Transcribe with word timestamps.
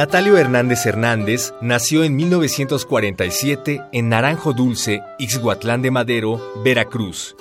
Natalio 0.00 0.38
Hernández 0.38 0.86
Hernández 0.86 1.52
nació 1.60 2.04
en 2.04 2.16
1947 2.16 3.82
en 3.92 4.08
Naranjo 4.08 4.54
Dulce, 4.54 5.02
Ixhuatlán 5.18 5.82
de 5.82 5.90
Madero, 5.90 6.40
Veracruz. 6.64 7.36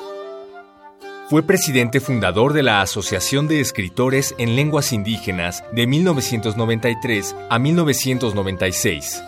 Fue 1.30 1.42
presidente 1.42 2.02
fundador 2.02 2.52
de 2.52 2.64
la 2.64 2.82
Asociación 2.82 3.48
de 3.48 3.62
Escritores 3.62 4.36
en 4.38 4.58
Lenguas 4.58 4.92
Indígenas 4.92 5.64
de 5.72 5.88
1993 5.88 7.34
a 7.50 7.60
1996. 7.60 9.24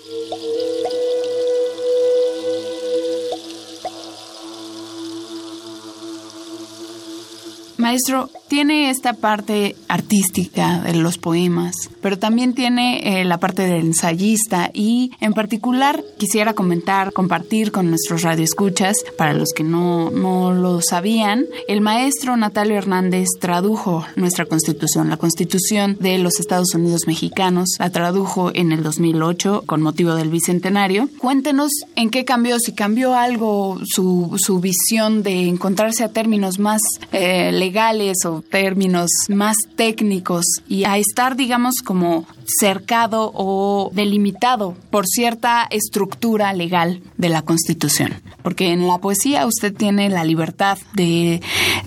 Maestro, 7.86 8.30
tiene 8.48 8.90
esta 8.90 9.12
parte 9.12 9.76
artística 9.86 10.80
de 10.80 10.94
los 10.94 11.18
poemas, 11.18 11.76
pero 12.00 12.18
también 12.18 12.52
tiene 12.52 13.20
eh, 13.20 13.24
la 13.24 13.38
parte 13.38 13.62
del 13.62 13.86
ensayista 13.86 14.70
y 14.74 15.12
en 15.20 15.34
particular 15.34 16.02
quisiera 16.18 16.52
comentar, 16.52 17.12
compartir 17.12 17.70
con 17.70 17.88
nuestros 17.88 18.22
radioescuchas, 18.22 18.96
para 19.16 19.34
los 19.34 19.50
que 19.54 19.62
no, 19.62 20.10
no 20.10 20.52
lo 20.52 20.80
sabían, 20.80 21.44
el 21.68 21.80
maestro 21.80 22.36
Natalio 22.36 22.76
Hernández 22.76 23.28
tradujo 23.40 24.04
nuestra 24.16 24.46
constitución, 24.46 25.08
la 25.08 25.16
constitución 25.16 25.96
de 26.00 26.18
los 26.18 26.40
Estados 26.40 26.74
Unidos 26.74 27.02
mexicanos, 27.06 27.76
la 27.78 27.90
tradujo 27.90 28.50
en 28.52 28.72
el 28.72 28.82
2008 28.82 29.62
con 29.64 29.80
motivo 29.80 30.16
del 30.16 30.30
bicentenario. 30.30 31.08
Cuéntenos 31.18 31.70
en 31.94 32.10
qué 32.10 32.24
cambió, 32.24 32.58
si 32.58 32.72
cambió 32.72 33.14
algo 33.14 33.78
su, 33.84 34.34
su 34.38 34.58
visión 34.58 35.22
de 35.22 35.46
encontrarse 35.46 36.02
a 36.02 36.08
términos 36.08 36.58
más 36.58 36.80
eh, 37.12 37.52
legales 37.52 37.75
o 38.24 38.40
términos 38.40 39.10
más 39.28 39.54
técnicos 39.76 40.46
y 40.66 40.84
a 40.84 40.96
estar, 40.96 41.36
digamos, 41.36 41.74
como 41.84 42.26
cercado 42.46 43.30
o 43.34 43.90
delimitado 43.92 44.74
por 44.90 45.06
cierta 45.06 45.66
estructura 45.70 46.52
legal 46.52 47.02
de 47.16 47.28
la 47.28 47.42
Constitución. 47.42 48.14
Porque 48.42 48.72
en 48.72 48.86
la 48.86 48.98
poesía 48.98 49.46
usted 49.46 49.74
tiene 49.74 50.08
la 50.08 50.24
libertad 50.24 50.78
de 50.94 51.40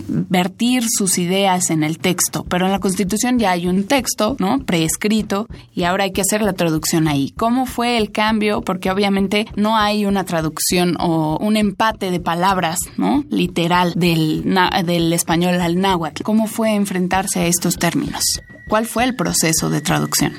vertir 0.07 0.83
sus 0.89 1.17
ideas 1.17 1.69
en 1.69 1.83
el 1.83 1.99
texto, 1.99 2.45
pero 2.49 2.65
en 2.65 2.71
la 2.71 2.79
Constitución 2.79 3.39
ya 3.39 3.51
hay 3.51 3.67
un 3.67 3.85
texto, 3.85 4.35
¿no? 4.39 4.59
Preescrito 4.59 5.47
y 5.73 5.83
ahora 5.83 6.03
hay 6.03 6.11
que 6.11 6.21
hacer 6.21 6.41
la 6.41 6.53
traducción 6.53 7.07
ahí. 7.07 7.31
¿Cómo 7.37 7.65
fue 7.65 7.97
el 7.97 8.11
cambio? 8.11 8.61
Porque 8.61 8.91
obviamente 8.91 9.47
no 9.55 9.77
hay 9.77 10.05
una 10.05 10.25
traducción 10.25 10.97
o 10.99 11.37
un 11.39 11.55
empate 11.57 12.11
de 12.11 12.19
palabras, 12.19 12.79
¿no? 12.97 13.23
Literal 13.29 13.93
del, 13.95 14.43
del 14.85 15.13
español 15.13 15.61
al 15.61 15.79
náhuatl. 15.79 16.23
¿Cómo 16.23 16.47
fue 16.47 16.75
enfrentarse 16.75 17.39
a 17.39 17.47
estos 17.47 17.77
términos? 17.77 18.23
¿Cuál 18.67 18.85
fue 18.85 19.03
el 19.03 19.15
proceso 19.15 19.69
de 19.69 19.81
traducción? 19.81 20.33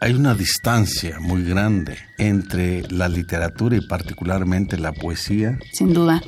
Hay 0.00 0.12
una 0.12 0.34
distancia 0.34 1.18
muy 1.20 1.42
grande 1.44 1.96
entre 2.18 2.82
la 2.90 3.08
literatura 3.08 3.76
y 3.76 3.80
particularmente 3.80 4.78
la 4.78 4.92
poesía. 4.92 5.58
Sin 5.72 5.94
duda. 5.94 6.22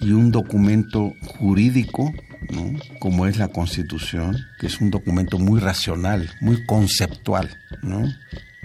Y 0.00 0.12
un 0.12 0.30
documento 0.30 1.14
jurídico, 1.26 2.12
¿no? 2.50 2.78
como 2.98 3.26
es 3.26 3.38
la 3.38 3.48
Constitución, 3.48 4.36
que 4.60 4.66
es 4.66 4.80
un 4.80 4.90
documento 4.90 5.38
muy 5.38 5.60
racional, 5.60 6.30
muy 6.40 6.64
conceptual, 6.66 7.56
¿no? 7.82 8.04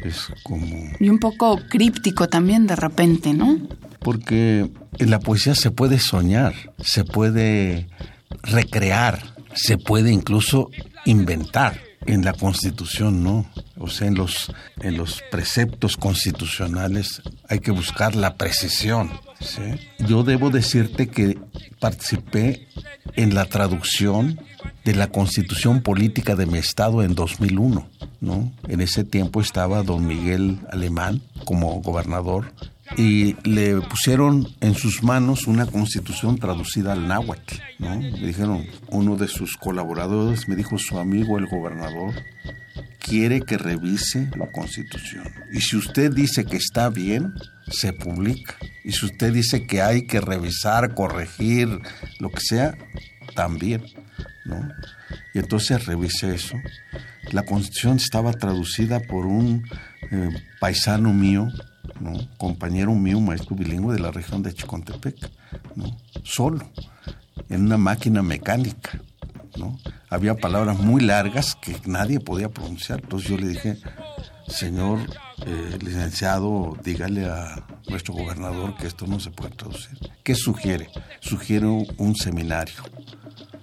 Es 0.04 0.28
como... 0.44 0.68
Y 1.00 1.10
un 1.10 1.20
poco 1.20 1.60
críptico 1.70 2.28
también 2.28 2.68
de 2.68 2.76
repente, 2.76 3.34
¿no? 3.34 3.58
Porque 4.00 4.70
en 4.98 5.10
la 5.10 5.20
poesía 5.20 5.56
se 5.56 5.72
puede 5.72 6.00
soñar, 6.00 6.54
se 6.80 7.06
puede 7.06 7.88
recrear, 8.44 9.36
se 9.54 9.78
puede 9.78 10.12
incluso 10.12 10.70
inventar. 11.06 11.80
En 12.08 12.26
la 12.26 12.34
Constitución 12.34 13.24
no, 13.24 13.46
o 13.82 13.88
sea, 13.88 14.08
en 14.08 14.16
los, 14.16 14.54
en 14.82 14.98
los 14.98 15.22
preceptos 15.32 15.98
constitucionales 15.98 17.22
hay 17.50 17.60
que 17.60 17.72
buscar 17.72 18.16
la 18.16 18.36
precisión. 18.36 19.12
Yo 20.00 20.24
debo 20.24 20.52
decirte 20.52 21.08
que 21.08 21.40
participé 21.80 22.68
en 23.16 23.34
la 23.34 23.46
traducción 23.46 24.40
de 24.86 24.94
la 24.94 25.08
Constitución 25.08 25.82
Política 25.82 26.36
de 26.36 26.46
mi 26.46 26.60
Estado 26.60 27.02
en 27.02 27.16
2001. 27.16 27.88
¿no? 28.20 28.52
En 28.68 28.82
ese 28.82 29.04
tiempo 29.04 29.42
estaba 29.42 29.82
don 29.82 30.06
Miguel 30.06 30.60
Alemán 30.70 31.22
como 31.46 31.82
gobernador 31.82 32.54
y 32.98 33.36
le 33.48 33.80
pusieron 33.82 34.48
en 34.60 34.76
sus 34.76 35.02
manos 35.04 35.48
una 35.48 35.66
constitución 35.66 36.38
traducida 36.38 36.94
al 36.94 37.08
náhuatl, 37.08 37.56
¿no? 37.80 37.96
Me 37.96 38.28
dijeron, 38.28 38.66
uno 38.90 39.16
de 39.16 39.28
sus 39.28 39.56
colaboradores 39.56 40.48
me 40.48 40.56
dijo, 40.56 40.78
su 40.78 41.00
amigo 41.00 41.38
el 41.38 41.48
gobernador 41.48 42.14
quiere 43.00 43.42
que 43.42 43.58
revise 43.58 44.30
la 44.38 44.52
Constitución. 44.52 45.26
Y 45.52 45.62
si 45.62 45.78
usted 45.78 46.14
dice 46.14 46.46
que 46.46 46.58
está 46.58 46.90
bien, 46.90 47.34
se 47.70 47.94
publica. 47.94 48.56
Y 48.84 48.92
si 48.92 49.06
usted 49.06 49.34
dice 49.34 49.66
que 49.66 49.82
hay 49.82 50.04
que 50.04 50.22
revisar, 50.22 50.94
corregir, 50.94 51.70
lo 52.20 52.30
que 52.30 52.42
sea, 52.42 52.78
también, 53.36 53.84
¿no? 54.46 54.70
Y 55.34 55.40
entonces 55.40 55.86
revise 55.86 56.34
eso. 56.36 56.58
La 57.32 57.44
Constitución 57.44 57.98
estaba 57.98 58.34
traducida 58.34 59.00
por 59.00 59.26
un 59.26 59.64
eh, 60.12 60.30
paisano 60.60 61.14
mío, 61.14 61.48
compañero 62.38 62.94
mío, 62.96 63.20
maestro 63.20 63.56
bilingüe 63.56 63.94
de 63.94 64.00
la 64.00 64.12
región 64.12 64.42
de 64.42 64.54
Chicontepec, 64.54 65.16
¿no? 65.76 65.98
solo, 66.24 66.70
en 67.50 67.66
una 67.66 67.78
máquina 67.78 68.22
mecánica. 68.22 69.01
Había 70.12 70.36
palabras 70.36 70.78
muy 70.78 71.02
largas 71.02 71.56
que 71.56 71.74
nadie 71.86 72.20
podía 72.20 72.50
pronunciar. 72.50 73.00
Entonces 73.02 73.30
yo 73.30 73.38
le 73.38 73.48
dije, 73.48 73.78
señor 74.46 75.00
eh, 75.46 75.80
licenciado, 75.82 76.78
dígale 76.84 77.28
a 77.28 77.66
nuestro 77.88 78.14
gobernador 78.14 78.76
que 78.76 78.88
esto 78.88 79.08
no 79.08 79.22
se 79.22 79.32
puede 79.32 79.56
traducir. 79.56 79.98
¿Qué 80.22 80.36
sugiere? 80.36 80.90
Sugiere 81.22 81.66
un 81.66 82.16
seminario, 82.18 82.84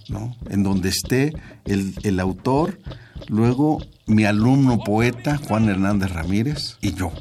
¿no? 0.08 0.34
En 0.48 0.62
donde 0.62 0.88
esté 0.88 1.34
el, 1.66 1.94
el 2.02 2.18
autor, 2.18 2.80
luego 3.26 3.82
mi 4.06 4.24
alumno 4.24 4.78
poeta 4.78 5.36
Juan 5.36 5.68
Hernández 5.68 6.12
Ramírez 6.12 6.78
y 6.80 6.94
yo. 6.94 7.12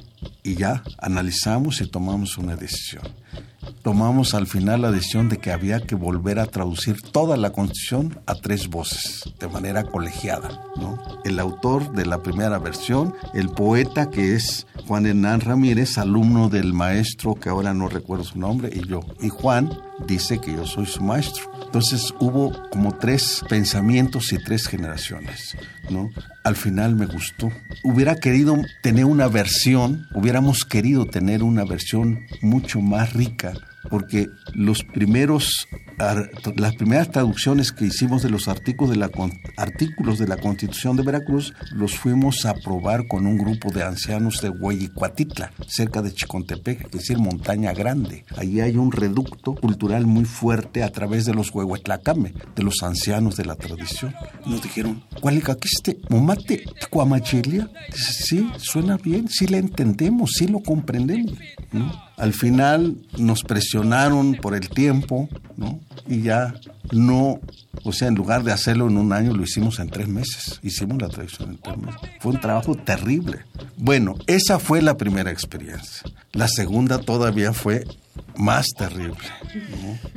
Y 0.41 0.55
ya 0.55 0.83
analizamos 0.99 1.81
y 1.81 1.87
tomamos 1.87 2.37
una 2.37 2.55
decisión 2.55 3.03
tomamos 3.87 4.33
al 4.33 4.47
final 4.47 4.81
la 4.81 4.91
decisión 4.91 5.29
de 5.29 5.37
que 5.37 5.53
había 5.53 5.79
que 5.79 5.95
volver 5.95 6.39
a 6.39 6.45
traducir 6.45 7.01
toda 7.01 7.37
la 7.37 7.51
Constitución 7.51 8.19
a 8.25 8.35
tres 8.35 8.67
voces, 8.67 9.23
de 9.39 9.47
manera 9.47 9.83
colegiada. 9.83 10.61
¿no? 10.75 11.01
El 11.23 11.39
autor 11.39 11.93
de 11.93 12.05
la 12.05 12.21
primera 12.21 12.59
versión, 12.59 13.15
el 13.33 13.47
poeta 13.47 14.09
que 14.09 14.35
es 14.35 14.67
Juan 14.85 15.05
Hernán 15.05 15.39
Ramírez, 15.39 15.97
alumno 15.97 16.49
del 16.49 16.73
maestro 16.73 17.35
que 17.35 17.47
ahora 17.47 17.73
no 17.73 17.87
recuerdo 17.87 18.25
su 18.25 18.37
nombre, 18.37 18.69
y 18.73 18.85
yo. 18.85 18.99
Y 19.21 19.29
Juan 19.29 19.69
dice 20.05 20.41
que 20.41 20.51
yo 20.51 20.65
soy 20.65 20.85
su 20.85 21.01
maestro. 21.01 21.49
Entonces 21.63 22.13
hubo 22.19 22.69
como 22.69 22.97
tres 22.97 23.41
pensamientos 23.47 24.33
y 24.33 24.37
tres 24.43 24.67
generaciones, 24.67 25.55
¿no? 25.89 26.09
Al 26.43 26.57
final 26.57 26.97
me 26.97 27.05
gustó. 27.05 27.49
Hubiera 27.85 28.15
querido 28.15 28.57
tener 28.83 29.05
una 29.05 29.29
versión, 29.29 30.07
hubiéramos 30.13 30.65
querido 30.65 31.05
tener 31.05 31.41
una 31.41 31.63
versión 31.63 32.25
mucho 32.41 32.81
más 32.81 33.13
rica 33.13 33.53
porque 33.89 34.27
los 34.53 34.83
primeros, 34.83 35.67
las 36.55 36.75
primeras 36.75 37.11
traducciones 37.11 37.71
que 37.71 37.85
hicimos 37.85 38.23
de 38.23 38.29
los 38.29 38.47
artículos 38.47 38.91
de, 38.91 38.97
la, 38.97 39.09
artículos 39.57 40.19
de 40.19 40.27
la 40.27 40.37
Constitución 40.37 40.95
de 40.95 41.03
Veracruz 41.03 41.53
los 41.73 41.95
fuimos 41.95 42.45
a 42.45 42.53
probar 42.53 43.07
con 43.07 43.25
un 43.25 43.37
grupo 43.37 43.71
de 43.71 43.83
ancianos 43.83 44.41
de 44.41 44.49
Hueyicuatitla, 44.49 45.51
cerca 45.67 46.01
de 46.01 46.13
Chicontepec, 46.13 46.85
es 46.85 46.91
decir, 46.91 47.17
Montaña 47.17 47.73
Grande. 47.73 48.25
Allí 48.37 48.61
hay 48.61 48.77
un 48.77 48.91
reducto 48.91 49.55
cultural 49.55 50.05
muy 50.05 50.25
fuerte 50.25 50.83
a 50.83 50.91
través 50.91 51.25
de 51.25 51.33
los 51.33 51.53
Huehuetlacame, 51.53 52.33
de 52.55 52.63
los 52.63 52.83
ancianos 52.83 53.35
de 53.37 53.45
la 53.45 53.55
tradición. 53.55 54.13
nos 54.45 54.61
dijeron, 54.61 55.03
¿cuál 55.19 55.37
este 55.63 55.99
momate 56.09 56.63
cuamachelia? 56.89 57.69
Dice, 57.91 58.13
sí, 58.13 58.51
suena 58.57 58.97
bien, 58.97 59.27
sí 59.29 59.47
le 59.47 59.57
entendemos, 59.57 60.31
sí 60.33 60.47
lo 60.47 60.59
comprendemos, 60.59 61.37
¿no? 61.71 62.06
Al 62.17 62.33
final 62.33 62.97
nos 63.17 63.43
presionaron 63.43 64.35
por 64.35 64.55
el 64.55 64.69
tiempo, 64.69 65.29
¿no? 65.55 65.79
Y 66.07 66.23
ya 66.23 66.55
no, 66.91 67.39
o 67.83 67.91
sea, 67.91 68.07
en 68.07 68.15
lugar 68.15 68.43
de 68.43 68.51
hacerlo 68.51 68.87
en 68.87 68.97
un 68.97 69.13
año, 69.13 69.33
lo 69.33 69.43
hicimos 69.43 69.79
en 69.79 69.89
tres 69.89 70.07
meses. 70.07 70.59
Hicimos 70.63 71.01
la 71.01 71.09
traducción 71.09 71.51
en 71.51 71.57
tres 71.57 71.77
meses. 71.77 72.01
Fue 72.19 72.31
un 72.31 72.39
trabajo 72.39 72.75
terrible. 72.75 73.45
Bueno, 73.77 74.15
esa 74.25 74.59
fue 74.59 74.81
la 74.81 74.97
primera 74.97 75.31
experiencia. 75.31 76.09
La 76.33 76.47
segunda 76.47 76.99
todavía 76.99 77.53
fue 77.53 77.83
más 78.35 78.67
terrible. 78.77 79.17
¿no? 79.53 80.16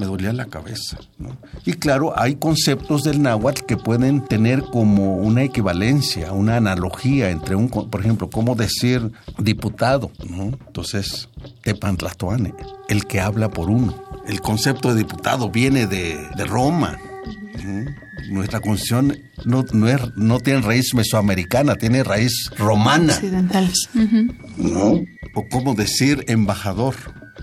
Me 0.00 0.06
dolía 0.06 0.32
la 0.32 0.46
cabeza. 0.46 0.98
¿no? 1.18 1.36
Y 1.66 1.74
claro, 1.74 2.18
hay 2.18 2.36
conceptos 2.36 3.02
del 3.02 3.20
náhuatl 3.20 3.66
que 3.66 3.76
pueden 3.76 4.24
tener 4.24 4.62
como 4.62 5.16
una 5.16 5.42
equivalencia, 5.42 6.32
una 6.32 6.56
analogía 6.56 7.28
entre 7.28 7.54
un, 7.54 7.68
por 7.68 8.00
ejemplo, 8.00 8.30
cómo 8.30 8.54
decir 8.54 9.12
diputado, 9.38 10.10
¿no? 10.28 10.44
Entonces, 10.66 11.28
Epantlatoane, 11.64 12.54
el 12.88 13.06
que 13.06 13.20
habla 13.20 13.50
por 13.50 13.68
uno. 13.68 13.94
El 14.26 14.40
concepto 14.40 14.94
de 14.94 15.00
diputado 15.00 15.50
viene 15.50 15.86
de, 15.86 16.18
Roma. 16.46 16.98
Nuestra 18.30 18.60
constitución 18.60 19.18
no, 19.44 19.64
no, 19.72 19.88
es, 19.88 20.00
no 20.16 20.40
tiene 20.40 20.62
raíz 20.62 20.94
mesoamericana, 20.94 21.74
tiene 21.74 22.02
raíz 22.04 22.50
romana. 22.56 23.12
Occidentales. 23.12 23.90
¿No? 24.56 25.02
O 25.34 25.48
cómo 25.50 25.74
decir 25.74 26.24
embajador. 26.26 26.94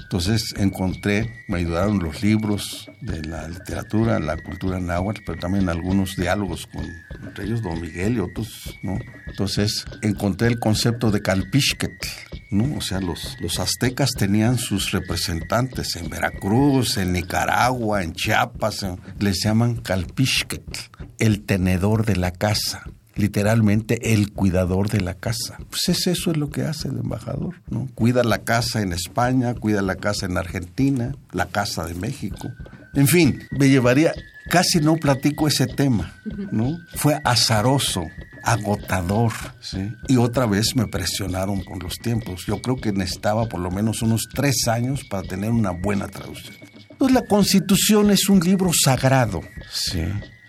Entonces 0.04 0.54
encontré, 0.58 1.44
me 1.48 1.58
ayudaron 1.58 2.00
los 2.00 2.22
libros 2.22 2.90
de 3.02 3.24
la 3.24 3.48
literatura, 3.48 4.20
la 4.20 4.38
cultura 4.38 4.80
náhuatl, 4.80 5.22
pero 5.26 5.40
también 5.40 5.70
algunos 5.70 6.16
diálogos 6.16 6.68
con 6.68 6.86
entre 7.24 7.46
ellos 7.46 7.62
Don 7.62 7.82
Miguel 7.82 8.18
y 8.18 8.20
otros, 8.20 8.78
¿no? 8.84 8.98
Entonces 9.28 9.86
encontré 10.02 10.48
el 10.48 10.60
concepto 10.60 11.12
de 11.12 11.22
calpixquetl, 11.22 12.08
¿no? 12.52 12.78
O 12.78 12.82
sea, 12.82 13.00
los, 13.02 13.38
los 13.42 13.60
aztecas 13.60 14.12
tenían 14.12 14.58
sus 14.58 14.92
representantes 14.92 15.96
en 15.96 16.10
Veracruz, 16.10 16.98
en 16.98 17.14
Nicaragua, 17.14 18.04
en 18.04 18.14
Chiapas, 18.14 18.86
les 19.20 19.44
llaman 19.44 19.76
calpixquetl, 19.76 20.80
el 21.20 21.44
tenedor 21.44 22.06
de 22.06 22.16
la 22.16 22.32
casa 22.32 22.84
literalmente 23.18 24.14
el 24.14 24.32
cuidador 24.32 24.90
de 24.90 25.02
la 25.02 25.14
casa. 25.14 25.58
Pues 25.70 25.90
es 25.90 26.08
eso 26.08 26.32
es 26.32 26.38
lo 26.38 26.50
que 26.50 26.64
hace 26.64 26.88
el 26.88 26.98
embajador, 26.98 27.56
¿no? 27.70 27.88
Cuida 27.96 28.24
la 28.24 28.40
casa 28.40 28.82
en 28.82 28.94
España, 28.94 29.54
cuida 29.56 29.82
la 29.82 29.96
casa 29.96 30.26
en 30.26 30.38
Argentina, 30.38 31.16
la 31.32 31.48
casa 31.48 31.86
de 31.86 31.94
México. 31.96 32.50
En 32.94 33.08
fin, 33.08 33.40
me 33.52 33.70
llevaría, 33.70 34.14
casi 34.50 34.80
no 34.80 34.96
platico 34.96 35.48
ese 35.48 35.68
tema, 35.68 36.16
¿no? 36.52 36.78
Fue 36.96 37.20
azaroso, 37.24 38.06
agotador, 38.44 39.34
¿sí? 39.60 39.92
Y 40.08 40.18
otra 40.18 40.46
vez 40.46 40.76
me 40.76 40.88
presionaron 40.88 41.64
con 41.64 41.80
los 41.80 41.96
tiempos. 41.96 42.46
Yo 42.46 42.62
creo 42.62 42.78
que 42.78 42.92
necesitaba 42.92 43.48
por 43.48 43.60
lo 43.60 43.72
menos 43.72 44.02
unos 44.02 44.28
tres 44.34 44.68
años 44.68 45.04
para 45.10 45.24
tener 45.28 45.52
una 45.52 45.72
buena 45.72 46.08
traducción. 46.08 46.56
Pues 46.98 47.12
la 47.12 47.24
Constitución 47.24 48.10
es 48.10 48.30
un 48.30 48.40
libro 48.40 48.72
sagrado, 48.74 49.42
¿sí? 49.72 50.02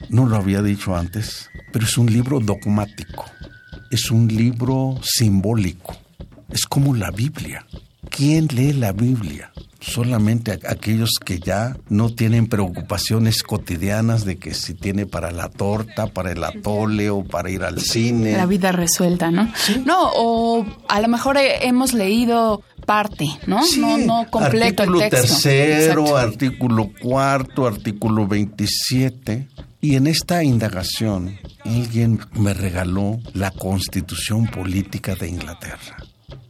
No 0.08 0.26
lo 0.26 0.36
había 0.36 0.62
dicho 0.62 0.96
antes, 0.96 1.50
pero 1.72 1.84
es 1.84 1.98
un 1.98 2.12
libro 2.12 2.40
dogmático, 2.40 3.24
es 3.90 4.10
un 4.10 4.28
libro 4.28 4.98
simbólico, 5.02 5.96
es 6.50 6.64
como 6.66 6.94
la 6.94 7.10
Biblia. 7.10 7.66
¿Quién 8.10 8.48
lee 8.48 8.72
la 8.72 8.92
Biblia? 8.92 9.52
Solamente 9.80 10.58
aquellos 10.68 11.10
que 11.24 11.38
ya 11.38 11.76
no 11.88 12.10
tienen 12.12 12.48
preocupaciones 12.48 13.42
cotidianas 13.42 14.24
de 14.24 14.36
que 14.36 14.52
si 14.52 14.74
tiene 14.74 15.06
para 15.06 15.30
la 15.30 15.48
torta, 15.48 16.08
para 16.08 16.32
el 16.32 16.42
atole 16.42 17.10
o 17.10 17.22
para 17.22 17.50
ir 17.50 17.62
al 17.62 17.80
cine. 17.80 18.32
La 18.32 18.46
vida 18.46 18.72
resuelta, 18.72 19.30
¿no? 19.30 19.52
No, 19.84 20.10
o 20.14 20.66
a 20.88 21.00
lo 21.00 21.08
mejor 21.08 21.38
hemos 21.38 21.94
leído 21.94 22.62
parte, 22.86 23.26
¿no? 23.46 23.60
No, 23.78 23.98
no 23.98 24.26
completo 24.30 24.82
artículo 24.82 25.02
el 25.02 25.10
texto. 25.10 25.34
tercero, 25.42 26.16
artículo 26.16 26.90
cuarto, 27.00 27.66
artículo 27.66 28.26
27. 28.26 29.46
Y 29.80 29.94
en 29.94 30.08
esta 30.08 30.42
indagación, 30.42 31.38
alguien 31.64 32.18
me 32.32 32.52
regaló 32.52 33.20
la 33.32 33.52
Constitución 33.52 34.46
Política 34.48 35.14
de 35.14 35.28
Inglaterra. 35.28 35.96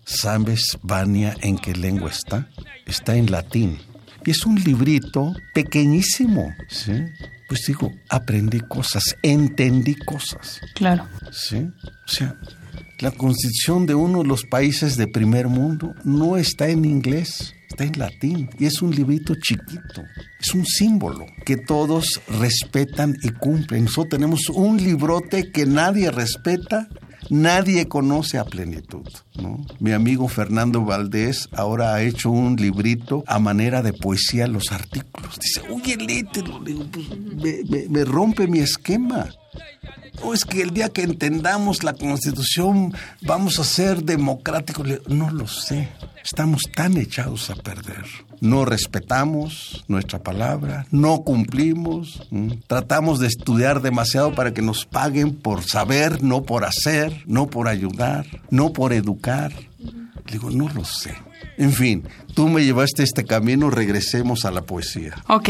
¿Sabes, 0.04 0.78
Vania, 0.82 1.36
en 1.42 1.58
qué 1.58 1.74
lengua 1.74 2.10
está? 2.10 2.48
Está 2.86 3.16
en 3.16 3.30
latín. 3.30 3.78
Y 4.24 4.30
es 4.30 4.46
un 4.46 4.56
librito 4.56 5.34
pequeñísimo, 5.52 6.54
¿sí? 6.70 6.92
Pues 7.48 7.64
digo, 7.66 7.92
aprendí 8.08 8.60
cosas, 8.60 9.16
entendí 9.22 9.94
cosas. 9.94 10.60
Claro. 10.74 11.06
¿Sí? 11.30 11.56
O 12.06 12.08
sea, 12.08 12.34
la 13.00 13.10
constitución 13.10 13.84
de 13.84 13.94
uno 13.94 14.22
de 14.22 14.28
los 14.28 14.44
países 14.44 14.96
de 14.96 15.06
primer 15.06 15.48
mundo 15.48 15.94
no 16.04 16.38
está 16.38 16.68
en 16.68 16.86
inglés 16.86 17.54
está 17.78 17.84
en 17.84 17.98
latín 17.98 18.50
y 18.58 18.66
es 18.66 18.82
un 18.82 18.94
librito 18.94 19.34
chiquito, 19.36 20.02
es 20.40 20.54
un 20.54 20.66
símbolo 20.66 21.26
que 21.44 21.56
todos 21.56 22.20
respetan 22.40 23.16
y 23.22 23.30
cumplen. 23.30 23.84
Nosotros 23.84 24.08
tenemos 24.10 24.48
un 24.48 24.78
librote 24.78 25.52
que 25.52 25.64
nadie 25.64 26.10
respeta, 26.10 26.88
nadie 27.30 27.86
conoce 27.86 28.38
a 28.38 28.44
plenitud. 28.44 29.06
Mi 29.78 29.92
amigo 29.92 30.26
Fernando 30.28 30.84
Valdés 30.84 31.48
ahora 31.52 31.94
ha 31.94 32.02
hecho 32.02 32.30
un 32.30 32.56
librito 32.56 33.22
a 33.26 33.38
manera 33.38 33.82
de 33.82 33.92
poesía 33.92 34.48
los 34.48 34.72
artículos. 34.72 35.38
Dice, 35.38 35.62
oye, 35.70 35.96
léetelo. 35.96 36.60
Pues, 36.64 37.90
me 37.90 38.04
rompe 38.04 38.48
mi 38.48 38.58
esquema. 38.58 39.30
O 40.22 40.34
es 40.34 40.44
que 40.44 40.62
el 40.62 40.70
día 40.70 40.88
que 40.88 41.02
entendamos 41.02 41.84
la 41.84 41.92
constitución 41.92 42.92
vamos 43.22 43.58
a 43.58 43.64
ser 43.64 44.02
democráticos. 44.02 44.86
No 45.08 45.30
lo 45.30 45.46
sé. 45.46 45.88
Estamos 46.24 46.62
tan 46.74 46.96
echados 46.96 47.50
a 47.50 47.54
perder. 47.54 48.04
No 48.40 48.64
respetamos 48.64 49.84
nuestra 49.88 50.20
palabra, 50.20 50.86
no 50.92 51.22
cumplimos, 51.22 52.28
tratamos 52.68 53.18
de 53.18 53.26
estudiar 53.26 53.82
demasiado 53.82 54.32
para 54.34 54.54
que 54.54 54.62
nos 54.62 54.86
paguen 54.86 55.34
por 55.34 55.64
saber, 55.64 56.22
no 56.22 56.42
por 56.44 56.64
hacer, 56.64 57.24
no 57.26 57.48
por 57.48 57.66
ayudar, 57.66 58.26
no 58.50 58.72
por 58.72 58.92
educar. 58.92 59.52
Digo, 60.32 60.50
no 60.50 60.68
lo 60.68 60.84
sé. 60.84 61.14
En 61.56 61.72
fin, 61.72 62.04
tú 62.34 62.48
me 62.48 62.64
llevaste 62.64 63.02
este 63.02 63.24
camino, 63.24 63.70
regresemos 63.70 64.44
a 64.44 64.50
la 64.50 64.62
poesía. 64.62 65.14
Ok. 65.28 65.48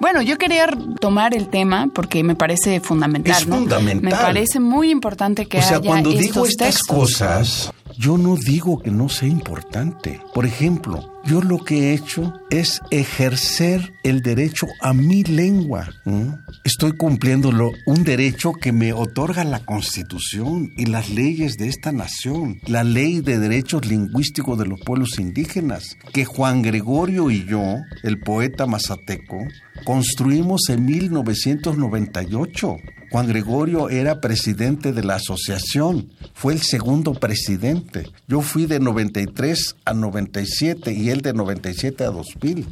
Bueno, 0.00 0.20
yo 0.22 0.36
quería 0.36 0.68
tomar 1.00 1.34
el 1.34 1.48
tema 1.48 1.88
porque 1.94 2.24
me 2.24 2.34
parece 2.34 2.80
fundamental. 2.80 3.36
Es 3.36 3.44
fundamental. 3.44 4.02
Me 4.02 4.10
parece 4.10 4.60
muy 4.60 4.90
importante 4.90 5.46
que 5.46 5.58
o 5.58 5.62
sea, 5.62 5.76
haya 5.76 5.88
cuando 5.88 6.10
digo 6.10 6.44
estas 6.44 6.74
textos. 6.74 6.96
cosas, 6.96 7.72
yo 7.98 8.16
no 8.16 8.36
digo 8.36 8.78
que 8.78 8.92
no 8.92 9.08
sea 9.08 9.28
importante. 9.28 10.20
Por 10.32 10.46
ejemplo, 10.46 11.20
yo 11.24 11.42
lo 11.42 11.58
que 11.64 11.90
he 11.90 11.94
hecho 11.94 12.32
es 12.48 12.80
ejercer 12.92 13.92
el 14.04 14.22
derecho 14.22 14.68
a 14.80 14.94
mi 14.94 15.24
lengua. 15.24 15.88
Estoy 16.64 16.92
cumpliéndolo, 16.92 17.72
un 17.86 18.04
derecho 18.04 18.52
que 18.52 18.70
me 18.70 18.92
otorga 18.92 19.42
la 19.42 19.64
Constitución 19.64 20.72
y 20.76 20.86
las 20.86 21.10
leyes 21.10 21.56
de 21.56 21.66
esta 21.66 21.90
nación, 21.90 22.60
la 22.66 22.84
ley 22.84 23.20
de 23.20 23.40
derechos 23.40 23.84
lingüísticos 23.84 24.56
de 24.58 24.66
los 24.66 24.80
pueblos 24.80 25.18
indígenas, 25.18 25.96
que 26.12 26.24
Juan 26.24 26.62
Gregorio 26.62 27.32
y 27.32 27.44
yo, 27.46 27.78
el 28.04 28.20
poeta 28.20 28.66
mazateco, 28.66 29.38
construimos 29.84 30.68
en 30.68 30.86
1998. 30.86 32.76
Juan 33.10 33.26
Gregorio 33.26 33.88
era 33.88 34.20
presidente 34.20 34.92
de 34.92 35.02
la 35.02 35.14
asociación, 35.14 36.10
fue 36.34 36.52
el 36.52 36.62
segundo 36.62 37.14
presidente. 37.14 38.10
Yo 38.26 38.42
fui 38.42 38.66
de 38.66 38.80
93 38.80 39.76
a 39.84 39.94
97 39.94 40.92
y 40.92 41.10
él 41.10 41.22
de 41.22 41.32
97 41.32 42.04
a 42.04 42.10
2000. 42.10 42.66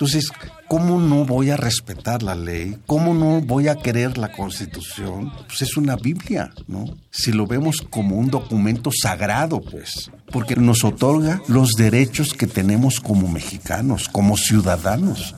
Entonces, 0.00 0.30
¿cómo 0.66 0.98
no 0.98 1.26
voy 1.26 1.50
a 1.50 1.58
respetar 1.58 2.22
la 2.22 2.34
ley? 2.34 2.78
¿Cómo 2.86 3.12
no 3.12 3.42
voy 3.42 3.68
a 3.68 3.74
querer 3.74 4.16
la 4.16 4.32
constitución? 4.32 5.30
Pues 5.46 5.60
es 5.60 5.76
una 5.76 5.96
Biblia, 5.96 6.50
¿no? 6.68 6.86
Si 7.10 7.32
lo 7.32 7.46
vemos 7.46 7.82
como 7.82 8.16
un 8.16 8.30
documento 8.30 8.90
sagrado, 8.98 9.60
pues, 9.60 10.10
porque 10.32 10.56
nos 10.56 10.84
otorga 10.84 11.42
los 11.48 11.72
derechos 11.72 12.32
que 12.32 12.46
tenemos 12.46 12.98
como 12.98 13.28
mexicanos, 13.28 14.08
como 14.08 14.38
ciudadanos. 14.38 15.34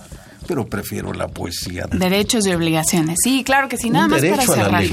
Pero 0.46 0.66
prefiero 0.66 1.12
la 1.12 1.28
poesía. 1.28 1.86
Derechos 1.90 2.46
y 2.46 2.52
obligaciones. 2.52 3.18
Sí, 3.22 3.44
claro 3.44 3.68
que 3.68 3.76
sí. 3.76 3.90
Nada 3.90 4.06
Un 4.06 4.10
más 4.12 4.22
para 4.22 4.42
cerrar. 4.42 4.84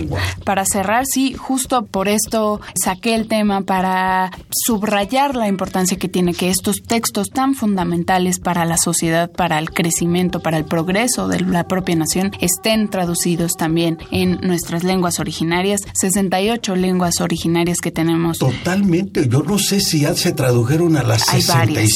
Para 0.44 0.66
cerrar, 0.66 1.06
sí, 1.06 1.34
justo 1.34 1.86
por 1.86 2.08
esto 2.08 2.62
saqué 2.82 3.16
el 3.16 3.28
tema 3.28 3.62
para 3.62 4.32
subrayar 4.52 5.36
la 5.36 5.48
importancia 5.48 5.98
que 5.98 6.08
tiene 6.08 6.34
que 6.34 6.50
estos 6.50 6.78
textos 6.88 7.30
tan 7.30 7.56
fundamentales 7.56 8.40
para 8.40 8.66
la 8.66 8.78
sociedad, 8.78 9.32
para 9.32 9.60
el 9.60 9.72
crecimiento, 9.72 10.42
para 10.42 10.58
el 10.58 10.66
progreso 10.66 11.28
de 11.28 11.42
la 11.42 11.66
propia 11.68 11.96
nación, 11.96 12.32
estén 12.40 12.90
traducidos 12.90 13.54
también 13.54 13.98
en 14.12 14.40
nuestras 14.42 14.84
lenguas 14.84 15.20
originarias. 15.20 15.82
68 16.00 16.76
lenguas 16.76 17.22
originarias 17.22 17.80
que 17.80 17.92
tenemos. 17.92 18.38
Totalmente. 18.38 19.28
Yo 19.28 19.44
no 19.44 19.58
sé 19.58 19.80
si 19.80 20.02
ya 20.02 20.14
se 20.16 20.32
tradujeron 20.32 20.98
a 20.98 21.04
las 21.04 21.28
Hay 21.30 21.44
varias. 21.44 21.90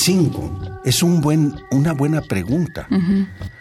65. 0.83 0.85
Es 0.85 1.03
un 1.03 1.21
buen, 1.21 1.53
una 1.71 1.93
buena 1.93 2.21
pregunta. 2.21 2.87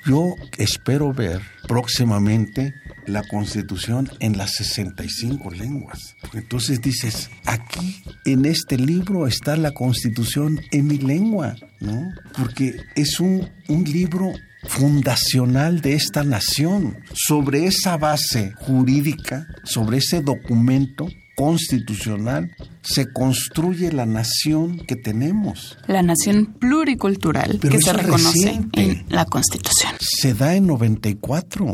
Yo 0.04 0.34
espero 0.58 1.12
ver 1.12 1.40
próximamente 1.66 2.74
la 3.06 3.22
constitución 3.22 4.10
en 4.20 4.36
las 4.36 4.54
65 4.56 5.50
lenguas. 5.50 6.16
Entonces 6.34 6.80
dices, 6.80 7.30
aquí 7.44 8.02
en 8.24 8.44
este 8.44 8.76
libro 8.76 9.26
está 9.26 9.56
la 9.56 9.72
constitución 9.72 10.60
en 10.70 10.86
mi 10.86 10.98
lengua, 10.98 11.56
¿no? 11.80 12.12
Porque 12.36 12.76
es 12.94 13.20
un, 13.20 13.48
un 13.68 13.84
libro 13.84 14.32
fundacional 14.64 15.80
de 15.80 15.94
esta 15.94 16.24
nación. 16.24 16.98
Sobre 17.12 17.66
esa 17.66 17.96
base 17.96 18.52
jurídica, 18.58 19.46
sobre 19.64 19.98
ese 19.98 20.22
documento 20.22 21.08
constitucional, 21.36 22.54
se 22.82 23.12
construye 23.12 23.92
la 23.92 24.06
nación 24.06 24.78
que 24.78 24.96
tenemos. 24.96 25.78
La 25.86 26.02
nación 26.02 26.46
pluricultural 26.58 27.58
Pero 27.60 27.76
que 27.76 27.82
se 27.82 27.92
reconoce 27.92 28.46
reciente. 28.46 28.82
en 28.82 29.04
la 29.08 29.24
Constitución. 29.24 29.92
Se 30.00 30.34
da 30.34 30.54
en 30.54 30.66
94, 30.66 31.72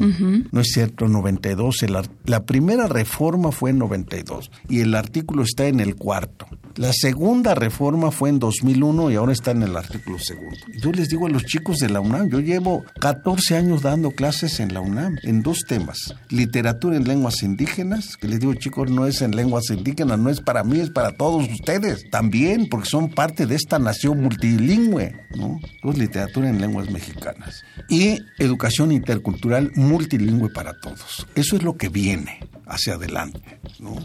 no 0.52 0.60
es 0.60 0.68
cierto, 0.68 1.08
92. 1.08 1.82
El 1.82 1.98
la 2.24 2.44
primera 2.44 2.86
reforma 2.86 3.52
fue 3.52 3.70
en 3.70 3.78
92 3.78 4.50
y 4.68 4.80
el 4.80 4.94
artículo 4.94 5.42
está 5.42 5.66
en 5.66 5.80
el 5.80 5.96
cuarto. 5.96 6.46
La 6.78 6.92
segunda 6.92 7.56
reforma 7.56 8.12
fue 8.12 8.28
en 8.28 8.38
2001 8.38 9.10
y 9.10 9.16
ahora 9.16 9.32
está 9.32 9.50
en 9.50 9.64
el 9.64 9.76
artículo 9.76 10.16
segundo. 10.20 10.56
Yo 10.80 10.92
les 10.92 11.08
digo 11.08 11.26
a 11.26 11.28
los 11.28 11.44
chicos 11.44 11.78
de 11.78 11.88
la 11.88 12.00
UNAM, 12.00 12.28
yo 12.28 12.38
llevo 12.38 12.84
14 13.00 13.56
años 13.56 13.82
dando 13.82 14.12
clases 14.12 14.60
en 14.60 14.72
la 14.72 14.80
UNAM 14.80 15.16
en 15.24 15.42
dos 15.42 15.64
temas. 15.66 16.14
Literatura 16.28 16.96
en 16.96 17.08
lenguas 17.08 17.42
indígenas, 17.42 18.16
que 18.16 18.28
les 18.28 18.38
digo 18.38 18.54
chicos, 18.54 18.92
no 18.92 19.08
es 19.08 19.22
en 19.22 19.34
lenguas 19.34 19.70
indígenas, 19.70 20.20
no 20.20 20.30
es 20.30 20.40
para 20.40 20.62
mí, 20.62 20.78
es 20.78 20.90
para 20.90 21.16
todos 21.16 21.50
ustedes 21.50 22.08
también, 22.10 22.68
porque 22.68 22.88
son 22.88 23.10
parte 23.10 23.46
de 23.46 23.56
esta 23.56 23.80
nación 23.80 24.22
multilingüe, 24.22 25.16
¿no? 25.34 25.58
Pues 25.82 25.98
literatura 25.98 26.48
en 26.48 26.60
lenguas 26.60 26.92
mexicanas. 26.92 27.64
Y 27.88 28.20
educación 28.38 28.92
intercultural 28.92 29.72
multilingüe 29.74 30.50
para 30.50 30.78
todos. 30.78 31.26
Eso 31.34 31.56
es 31.56 31.64
lo 31.64 31.76
que 31.76 31.88
viene 31.88 32.38
hacia 32.66 32.94
adelante, 32.94 33.58
¿no? 33.80 33.96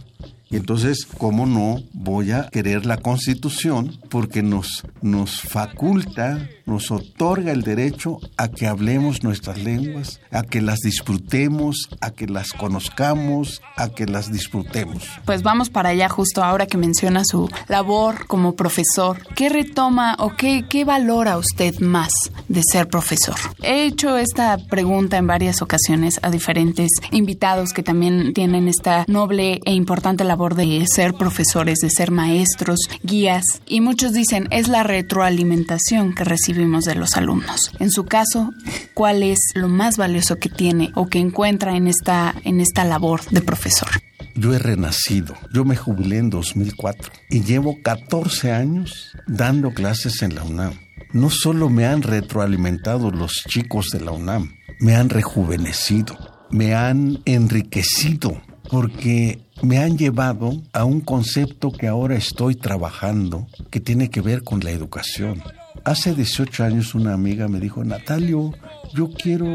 Entonces, 0.56 1.08
¿cómo 1.18 1.46
no 1.46 1.82
voy 1.94 2.32
a 2.32 2.48
querer 2.50 2.86
la 2.86 2.98
Constitución? 2.98 4.00
Porque 4.10 4.44
nos, 4.44 4.84
nos 5.02 5.42
faculta, 5.42 6.48
nos 6.66 6.92
otorga 6.92 7.52
el 7.52 7.64
derecho 7.64 8.20
a 8.38 8.50
que 8.50 8.68
hablemos 8.68 9.24
nuestras 9.24 9.58
lenguas, 9.64 10.20
a 10.32 10.44
que 10.44 10.62
las 10.62 10.80
disfrutemos, 10.80 11.90
a 12.02 12.12
que 12.12 12.28
las 12.28 12.54
conozcamos, 12.54 13.62
a 13.78 13.90
que 13.90 14.06
las 14.06 14.32
disfrutemos. 14.32 15.04
Pues 15.26 15.42
vamos 15.42 15.72
para 15.72 15.90
allá 15.90 16.08
justo 16.08 16.44
ahora 16.44 16.68
que 16.68 16.78
menciona 16.78 17.24
su 17.26 17.50
labor 17.68 18.28
como 18.28 18.56
profesor. 18.56 19.26
¿Qué 19.36 19.50
retoma 19.50 20.16
o 20.20 20.36
qué, 20.36 20.66
qué 20.70 20.86
valora 20.86 21.38
usted 21.38 21.80
más 21.80 22.12
de 22.48 22.62
ser 22.64 22.88
profesor? 22.88 23.36
He 23.64 23.86
hecho 23.86 24.18
esta 24.18 24.58
pregunta 24.58 25.18
en 25.18 25.26
varias 25.26 25.62
ocasiones 25.62 26.20
a 26.22 26.30
diferentes 26.30 26.90
invitados 27.12 27.74
que 27.74 27.82
también 27.82 28.34
tienen 28.34 28.68
esta 28.68 29.06
noble 29.08 29.60
e 29.66 29.74
importante 29.74 30.24
labor 30.24 30.43
de 30.50 30.86
ser 30.88 31.14
profesores, 31.14 31.80
de 31.80 31.90
ser 31.90 32.12
maestros, 32.12 32.80
guías, 33.02 33.46
y 33.66 33.82
muchos 33.82 34.14
dicen 34.14 34.48
es 34.52 34.68
la 34.68 34.84
retroalimentación 34.84 36.14
que 36.14 36.26
recibimos 36.26 36.84
de 36.84 36.96
los 36.96 37.16
alumnos. 37.16 37.72
En 37.80 37.90
su 37.90 38.06
caso, 38.06 38.52
¿cuál 38.94 39.24
es 39.24 39.40
lo 39.56 39.70
más 39.70 39.98
valioso 39.98 40.36
que 40.38 40.50
tiene 40.50 40.92
o 40.96 41.08
que 41.08 41.20
encuentra 41.20 41.76
en 41.78 41.88
esta, 41.88 42.36
en 42.44 42.60
esta 42.60 42.84
labor 42.84 43.22
de 43.32 43.42
profesor? 43.42 43.90
Yo 44.36 44.54
he 44.54 44.60
renacido. 44.60 45.36
Yo 45.54 45.64
me 45.64 45.76
jubilé 45.76 46.18
en 46.18 46.30
2004 46.30 47.12
y 47.30 47.44
llevo 47.44 47.78
14 47.82 48.52
años 48.52 49.12
dando 49.28 49.72
clases 49.72 50.22
en 50.22 50.36
la 50.36 50.44
UNAM. 50.44 50.74
No 51.12 51.30
solo 51.30 51.70
me 51.70 51.86
han 51.86 52.02
retroalimentado 52.02 53.12
los 53.12 53.44
chicos 53.48 53.90
de 53.92 54.02
la 54.02 54.12
UNAM, 54.12 54.56
me 54.80 54.96
han 54.96 55.10
rejuvenecido, 55.10 56.18
me 56.50 56.74
han 56.74 57.22
enriquecido, 57.26 58.42
porque 58.74 59.40
me 59.62 59.78
han 59.78 60.00
llevado 60.00 60.60
a 60.74 60.84
un 60.84 61.00
concepto 61.02 61.72
que 61.72 61.86
ahora 61.86 62.16
estoy 62.16 62.56
trabajando, 62.56 63.46
que 63.70 63.80
tiene 63.80 64.10
que 64.10 64.20
ver 64.20 64.44
con 64.44 64.62
la 64.62 64.72
educación. 64.72 65.44
Hace 65.84 66.16
18 66.16 66.64
años 66.64 66.96
una 66.96 67.14
amiga 67.14 67.48
me 67.48 67.60
dijo, 67.60 67.84
Natalio, 67.84 68.52
yo 68.96 69.12
quiero 69.12 69.46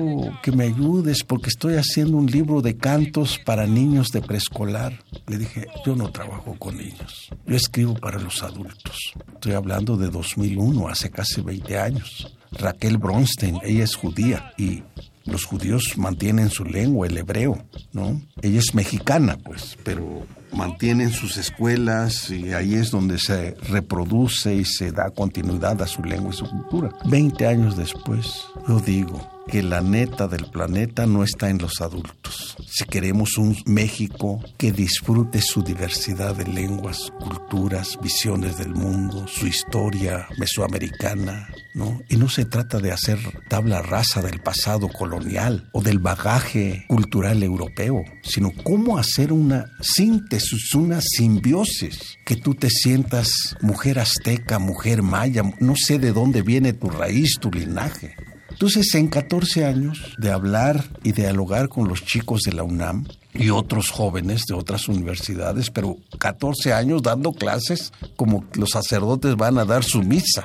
que 0.40 0.52
me 0.52 0.66
ayudes 0.66 1.24
porque 1.24 1.48
estoy 1.48 1.74
haciendo 1.74 2.16
un 2.16 2.26
libro 2.26 2.62
de 2.62 2.76
cantos 2.76 3.40
para 3.44 3.66
niños 3.66 4.10
de 4.12 4.22
preescolar. 4.22 5.02
Le 5.26 5.38
dije, 5.38 5.66
yo 5.84 5.96
no 5.96 6.12
trabajo 6.12 6.54
con 6.56 6.76
niños, 6.76 7.28
yo 7.44 7.56
escribo 7.56 7.94
para 7.94 8.20
los 8.20 8.44
adultos. 8.44 9.14
Estoy 9.34 9.54
hablando 9.54 9.96
de 9.96 10.10
2001, 10.10 10.86
hace 10.86 11.10
casi 11.10 11.40
20 11.40 11.76
años. 11.76 12.36
Raquel 12.52 12.98
Bronstein, 12.98 13.58
ella 13.64 13.82
es 13.82 13.96
judía 13.96 14.52
y 14.56 14.84
los 15.28 15.44
judíos 15.44 15.94
mantienen 15.96 16.50
su 16.50 16.64
lengua, 16.64 17.06
el 17.06 17.16
hebreo, 17.16 17.64
¿no? 17.92 18.20
Ella 18.42 18.58
es 18.58 18.74
mexicana, 18.74 19.38
pues, 19.38 19.76
pero 19.84 20.26
mantienen 20.52 21.10
sus 21.10 21.36
escuelas 21.36 22.30
y 22.30 22.52
ahí 22.52 22.74
es 22.74 22.90
donde 22.90 23.18
se 23.18 23.52
reproduce 23.68 24.54
y 24.54 24.64
se 24.64 24.92
da 24.92 25.10
continuidad 25.10 25.80
a 25.82 25.86
su 25.86 26.02
lengua 26.02 26.32
y 26.32 26.36
su 26.36 26.48
cultura. 26.48 26.90
Veinte 27.04 27.46
años 27.46 27.76
después, 27.76 28.44
yo 28.66 28.80
digo, 28.80 29.38
que 29.48 29.62
la 29.62 29.80
neta 29.80 30.28
del 30.28 30.44
planeta 30.44 31.06
no 31.06 31.24
está 31.24 31.48
en 31.48 31.58
los 31.58 31.80
adultos. 31.80 32.56
Si 32.66 32.84
queremos 32.84 33.38
un 33.38 33.56
México 33.64 34.40
que 34.58 34.72
disfrute 34.72 35.40
su 35.40 35.62
diversidad 35.62 36.36
de 36.36 36.44
lenguas, 36.44 37.10
culturas, 37.18 37.98
visiones 38.02 38.58
del 38.58 38.74
mundo, 38.74 39.26
su 39.26 39.46
historia 39.46 40.28
mesoamericana, 40.38 41.48
¿no? 41.74 41.98
Y 42.10 42.16
no 42.16 42.28
se 42.28 42.44
trata 42.44 42.78
de 42.78 42.92
hacer 42.92 43.18
tabla 43.48 43.80
rasa 43.80 44.20
del 44.20 44.40
pasado 44.40 44.88
colonial 44.88 45.68
o 45.72 45.80
del 45.80 45.98
bagaje 45.98 46.84
cultural 46.86 47.42
europeo, 47.42 48.02
sino 48.22 48.52
cómo 48.62 48.98
hacer 48.98 49.32
una 49.32 49.72
síntesis, 49.80 50.37
una 50.74 51.00
simbiosis, 51.00 52.18
que 52.24 52.36
tú 52.36 52.54
te 52.54 52.70
sientas 52.70 53.56
mujer 53.60 53.98
azteca, 53.98 54.58
mujer 54.58 55.02
maya, 55.02 55.42
no 55.60 55.74
sé 55.76 55.98
de 55.98 56.12
dónde 56.12 56.42
viene 56.42 56.72
tu 56.72 56.90
raíz, 56.90 57.34
tu 57.40 57.50
linaje, 57.50 58.14
entonces, 58.58 58.92
en 58.96 59.06
14 59.06 59.64
años 59.64 60.16
de 60.18 60.32
hablar 60.32 60.82
y 61.04 61.12
dialogar 61.12 61.68
con 61.68 61.86
los 61.86 62.04
chicos 62.04 62.42
de 62.42 62.52
la 62.52 62.64
UNAM 62.64 63.06
y 63.32 63.50
otros 63.50 63.90
jóvenes 63.90 64.46
de 64.48 64.54
otras 64.54 64.88
universidades, 64.88 65.70
pero 65.70 65.96
14 66.18 66.72
años 66.72 67.04
dando 67.04 67.32
clases 67.32 67.92
como 68.16 68.44
los 68.54 68.70
sacerdotes 68.70 69.36
van 69.36 69.58
a 69.58 69.64
dar 69.64 69.84
su 69.84 70.02
misa, 70.02 70.44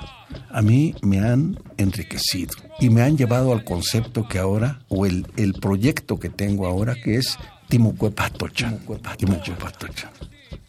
a 0.51 0.61
mí 0.61 0.93
me 1.01 1.21
han 1.21 1.59
enriquecido 1.77 2.53
y 2.79 2.91
me 2.91 3.01
han 3.01 3.17
llevado 3.17 3.51
al 3.51 3.63
concepto 3.63 4.27
que 4.27 4.37
ahora, 4.37 4.85
o 4.89 5.07
el, 5.07 5.25
el 5.35 5.53
proyecto 5.53 6.19
que 6.19 6.29
tengo 6.29 6.67
ahora, 6.67 6.93
que 6.93 7.15
es 7.15 7.39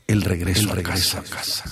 El 0.07 0.23
regreso, 0.23 0.71
el 0.71 0.77
regreso 0.77 1.19
a 1.19 1.23
casa 1.23 1.65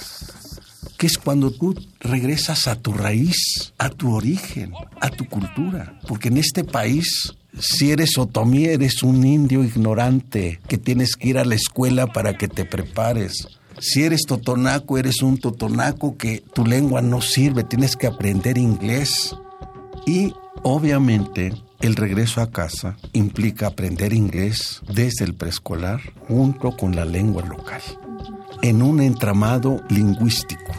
que 1.03 1.09
es 1.09 1.19
cuando 1.19 1.51
tú 1.51 1.75
regresas 1.99 2.69
a 2.69 2.77
tu 2.77 2.93
raíz, 2.93 3.73
a 3.77 3.89
tu 3.89 4.15
origen, 4.15 4.73
a 5.01 5.11
tu 5.11 5.25
cultura. 5.25 5.99
Porque 6.07 6.29
en 6.29 6.37
este 6.37 6.63
país, 6.63 7.33
si 7.59 7.91
eres 7.91 8.17
otomí, 8.19 8.67
eres 8.67 9.03
un 9.03 9.27
indio 9.27 9.65
ignorante 9.65 10.61
que 10.69 10.79
tienes 10.79 11.17
que 11.17 11.31
ir 11.31 11.39
a 11.39 11.45
la 11.45 11.57
escuela 11.57 12.07
para 12.07 12.39
que 12.39 12.47
te 12.47 12.65
prepares. 12.65 13.49
Si 13.81 14.05
eres 14.05 14.21
totonaco, 14.29 14.97
eres 14.97 15.23
un 15.23 15.39
totonaco 15.39 16.17
que 16.17 16.41
tu 16.55 16.65
lengua 16.65 17.03
no 17.03 17.21
sirve, 17.21 17.65
tienes 17.65 17.97
que 17.97 18.07
aprender 18.07 18.57
inglés. 18.57 19.35
Y 20.07 20.33
obviamente 20.63 21.53
el 21.83 21.97
regreso 21.97 22.41
a 22.41 22.51
casa 22.51 22.97
implica 23.13 23.67
aprender 23.67 24.13
inglés 24.13 24.81
desde 24.89 25.25
el 25.25 25.35
preescolar 25.35 26.01
junto 26.27 26.77
con 26.77 26.97
la 26.97 27.05
lengua 27.05 27.45
local, 27.45 27.83
en 28.63 28.83
un 28.83 29.01
entramado 29.01 29.83
lingüístico 29.91 30.73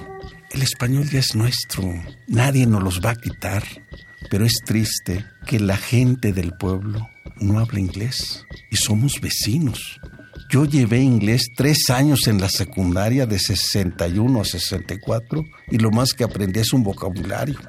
el 0.53 0.61
español 0.61 1.09
ya 1.09 1.19
es 1.19 1.35
nuestro, 1.35 1.83
nadie 2.27 2.67
nos 2.67 2.83
los 2.83 3.01
va 3.01 3.11
a 3.11 3.15
quitar, 3.15 3.63
pero 4.29 4.45
es 4.45 4.59
triste 4.63 5.25
que 5.47 5.59
la 5.59 5.77
gente 5.77 6.31
del 6.31 6.53
pueblo 6.53 7.09
no 7.39 7.57
habla 7.57 7.79
inglés 7.79 8.45
y 8.69 8.77
somos 8.77 9.19
vecinos. 9.19 9.99
Yo 10.51 10.65
llevé 10.65 10.99
inglés 10.99 11.47
tres 11.55 11.89
años 11.89 12.27
en 12.27 12.39
la 12.39 12.49
secundaria 12.49 13.25
de 13.25 13.39
61 13.39 14.41
a 14.41 14.45
64 14.45 15.43
y 15.71 15.79
lo 15.79 15.89
más 15.89 16.13
que 16.13 16.23
aprendí 16.23 16.59
es 16.59 16.71
un 16.71 16.83
vocabulario, 16.83 17.59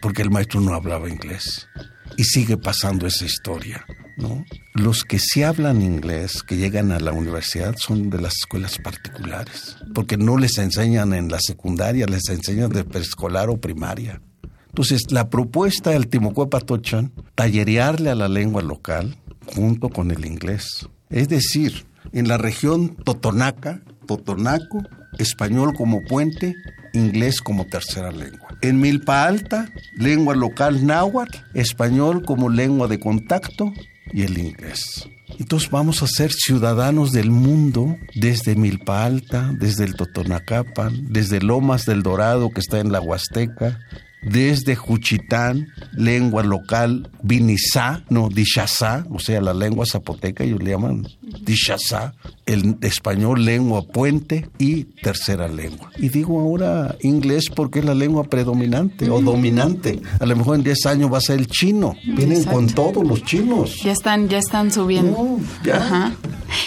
porque 0.00 0.22
el 0.22 0.30
maestro 0.30 0.62
no 0.62 0.72
hablaba 0.72 1.10
inglés. 1.10 1.68
Y 2.16 2.24
sigue 2.24 2.56
pasando 2.56 3.06
esa 3.06 3.24
historia. 3.24 3.84
¿no? 4.16 4.44
Los 4.74 5.04
que 5.04 5.18
sí 5.18 5.42
hablan 5.42 5.82
inglés, 5.82 6.42
que 6.42 6.56
llegan 6.56 6.92
a 6.92 7.00
la 7.00 7.12
universidad, 7.12 7.76
son 7.76 8.10
de 8.10 8.20
las 8.20 8.34
escuelas 8.38 8.78
particulares, 8.78 9.76
porque 9.94 10.16
no 10.16 10.36
les 10.36 10.58
enseñan 10.58 11.14
en 11.14 11.28
la 11.28 11.38
secundaria, 11.40 12.06
les 12.06 12.28
enseñan 12.28 12.70
de 12.70 12.84
preescolar 12.84 13.50
o 13.50 13.60
primaria. 13.60 14.20
Entonces, 14.68 15.02
la 15.10 15.28
propuesta 15.28 15.90
del 15.90 16.08
Timocuepa 16.08 16.60
Tochan, 16.60 17.12
tallerearle 17.34 18.10
a 18.10 18.14
la 18.14 18.28
lengua 18.28 18.62
local 18.62 19.18
junto 19.46 19.90
con 19.90 20.10
el 20.10 20.24
inglés. 20.24 20.88
Es 21.10 21.28
decir, 21.28 21.84
en 22.12 22.26
la 22.26 22.38
región 22.38 22.96
totonaca, 22.96 23.82
totonaco, 24.06 24.82
español 25.18 25.74
como 25.76 26.02
puente, 26.04 26.54
inglés 26.94 27.40
como 27.42 27.66
tercera 27.66 28.10
lengua. 28.10 28.41
En 28.62 28.80
Milpa 28.80 29.24
Alta, 29.24 29.68
lengua 29.96 30.34
local 30.36 30.86
náhuatl, 30.86 31.38
español 31.54 32.24
como 32.24 32.48
lengua 32.48 32.86
de 32.86 33.00
contacto 33.00 33.72
y 34.12 34.22
el 34.22 34.38
inglés. 34.38 35.08
Entonces 35.38 35.70
vamos 35.70 36.02
a 36.02 36.06
ser 36.06 36.30
ciudadanos 36.32 37.10
del 37.10 37.30
mundo 37.30 37.96
desde 38.14 38.54
Milpa 38.54 39.04
Alta, 39.04 39.50
desde 39.58 39.84
el 39.84 39.94
Totonacapan, 39.94 41.12
desde 41.12 41.40
Lomas 41.40 41.86
del 41.86 42.02
Dorado 42.02 42.50
que 42.50 42.60
está 42.60 42.78
en 42.78 42.92
la 42.92 43.00
Huasteca, 43.00 43.80
desde 44.22 44.76
Juchitán, 44.76 45.66
lengua 45.92 46.44
local, 46.44 47.10
Binizá, 47.22 48.04
no, 48.08 48.28
Dishazá, 48.28 49.04
o 49.10 49.18
sea, 49.18 49.40
la 49.40 49.54
lengua 49.54 49.84
zapoteca, 49.84 50.44
ellos 50.44 50.62
le 50.62 50.70
llaman 50.70 51.04
Dishazá, 51.40 52.14
el 52.46 52.76
español 52.80 53.44
lengua 53.44 53.82
puente 53.82 54.48
y 54.58 54.84
tercera 54.84 55.48
lengua. 55.48 55.90
Y 55.96 56.08
digo 56.08 56.40
ahora 56.40 56.96
inglés 57.02 57.46
porque 57.54 57.80
es 57.80 57.84
la 57.84 57.94
lengua 57.94 58.24
predominante 58.24 59.10
o 59.10 59.20
dominante. 59.20 60.00
A 60.18 60.26
lo 60.26 60.36
mejor 60.36 60.56
en 60.56 60.64
10 60.64 60.86
años 60.86 61.12
va 61.12 61.18
a 61.18 61.20
ser 61.20 61.38
el 61.38 61.46
chino. 61.46 61.94
Vienen 62.04 62.44
con 62.44 62.68
todos 62.68 63.06
los 63.06 63.24
chinos. 63.24 63.82
Ya 63.82 63.92
están, 63.92 64.28
ya 64.28 64.38
están 64.38 64.70
subiendo. 64.70 65.38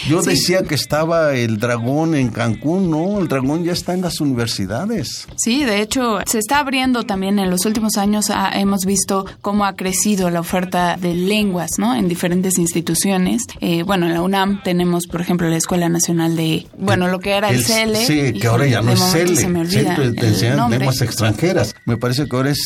Yo 0.08 0.22
decía 0.22 0.62
que 0.62 0.74
estaba 0.74 1.34
el 1.34 1.58
dragón 1.58 2.14
en 2.14 2.28
Cancún, 2.28 2.90
no, 2.90 3.20
el 3.20 3.28
dragón 3.28 3.64
ya 3.64 3.72
está 3.72 3.94
en 3.94 4.02
las 4.02 4.20
universidades. 4.20 5.28
Sí, 5.36 5.64
de 5.64 5.80
hecho, 5.80 6.18
se 6.26 6.38
está 6.38 6.58
abriendo 6.58 7.04
también 7.04 7.38
en 7.38 7.50
los 7.50 7.66
últimos 7.66 7.96
años, 7.96 8.26
hemos 8.52 8.84
visto 8.84 9.24
cómo 9.42 9.64
ha 9.64 9.74
crecido 9.74 10.30
la 10.30 10.40
oferta 10.40 10.96
de 10.96 11.14
lenguas, 11.14 11.72
¿no? 11.78 11.94
En 11.94 12.08
diferentes 12.08 12.58
instituciones. 12.58 13.42
Eh, 13.60 13.82
bueno, 13.82 14.06
en 14.06 14.14
la 14.14 14.22
UNAM 14.22 14.62
tenemos, 14.62 15.06
por 15.06 15.20
ejemplo, 15.20 15.48
la 15.48 15.56
Escuela 15.66 15.88
Nacional 15.88 16.36
de, 16.36 16.64
bueno, 16.78 17.08
lo 17.08 17.18
que 17.18 17.32
era 17.32 17.50
el, 17.50 17.60
CELE. 17.64 18.06
Sí, 18.06 18.38
que 18.38 18.46
ahora 18.46 18.68
ya 18.68 18.82
no 18.82 18.92
es 18.92 19.00
CELE, 19.00 19.34
Centro 19.34 20.08
de 20.08 20.78
Lenguas 20.78 21.00
Extranjeras. 21.00 21.74
Me 21.84 21.96
parece 21.96 22.28
que 22.28 22.36
ahora 22.36 22.50
es 22.50 22.60